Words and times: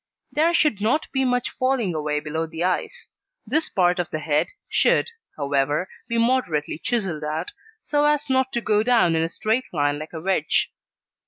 There 0.31 0.51
should 0.51 0.81
not 0.81 1.07
be 1.11 1.23
much 1.25 1.51
falling 1.51 1.93
away 1.93 2.19
below 2.21 2.47
the 2.47 2.63
eyes. 2.63 3.07
This 3.45 3.69
part 3.69 3.99
of 3.99 4.09
the 4.09 4.17
head, 4.17 4.47
should, 4.67 5.11
however, 5.37 5.87
be 6.07 6.17
moderately 6.17 6.79
chiselled 6.79 7.23
out, 7.23 7.51
so 7.83 8.05
as 8.05 8.27
not 8.27 8.51
to 8.53 8.61
go 8.61 8.81
down 8.81 9.15
in 9.15 9.21
a 9.21 9.29
straight 9.29 9.71
line 9.71 9.99
like 9.99 10.13
a 10.13 10.19
wedge. 10.19 10.71